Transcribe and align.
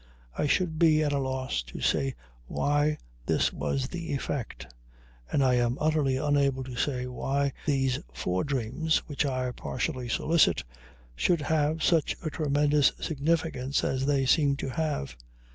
I 0.35 0.47
should 0.47 0.79
be 0.79 1.03
at 1.03 1.13
a 1.13 1.19
loss 1.19 1.61
to 1.61 1.79
say 1.79 2.15
why 2.47 2.97
this 3.27 3.53
was 3.53 3.87
the 3.89 4.13
effect, 4.13 4.65
and 5.31 5.43
I 5.43 5.53
am 5.57 5.77
utterly 5.79 6.17
unable 6.17 6.63
to 6.63 6.75
say 6.75 7.05
why 7.05 7.53
these 7.67 7.99
fore 8.11 8.43
dreams, 8.43 9.03
which 9.05 9.27
I 9.27 9.51
partially 9.51 10.09
solicit, 10.09 10.63
should 11.15 11.41
have 11.41 11.83
such 11.83 12.15
a 12.25 12.31
tremendous 12.31 12.93
significance 12.99 13.83
as 13.83 14.07
they 14.07 14.25
seem 14.25 14.55
to 14.55 14.69
have. 14.69 15.15